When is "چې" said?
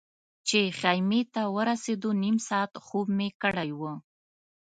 0.47-0.59